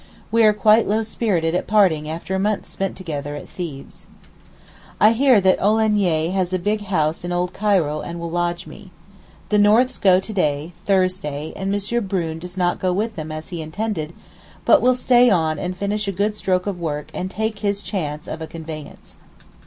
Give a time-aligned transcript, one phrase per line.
[0.31, 4.07] We are quite low spirited at parting after a month spent together at Thebes.
[4.99, 8.89] I hear that Olagnier has a big house in Old Cairo and will lodge me.
[9.49, 12.05] The Norths go to day (Thursday) and M.
[12.07, 14.13] Brune does not go with them as he intended,
[14.65, 18.27] but will stay on and finish a good stroke of work and take his chance
[18.27, 19.17] of a conveyance.